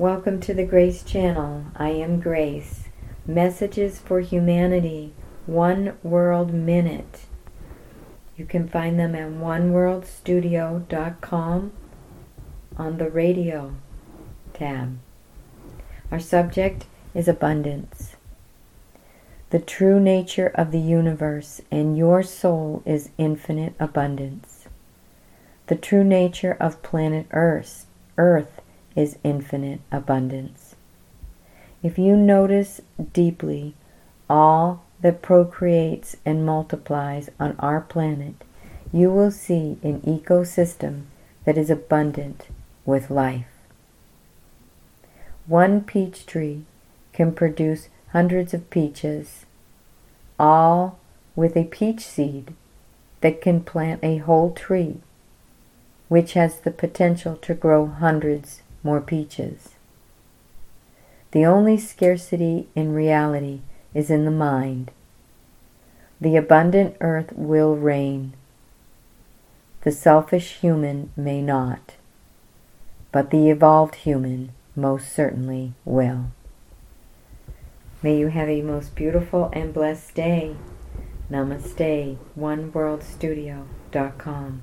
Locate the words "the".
0.54-0.64, 12.96-13.10, 19.50-19.60, 20.72-20.80, 25.66-25.76, 56.60-56.70, 61.32-61.46, 64.24-64.30, 66.20-66.36, 69.82-69.92, 73.30-73.48